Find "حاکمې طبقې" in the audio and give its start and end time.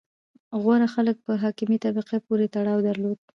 1.43-2.17